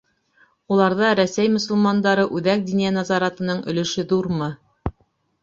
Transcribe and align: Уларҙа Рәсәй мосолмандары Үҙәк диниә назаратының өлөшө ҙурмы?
Уларҙа 0.75 1.11
Рәсәй 1.19 1.51
мосолмандары 1.57 2.23
Үҙәк 2.39 2.65
диниә 2.71 2.95
назаратының 2.97 3.63
өлөшө 3.75 4.09
ҙурмы? 4.15 4.51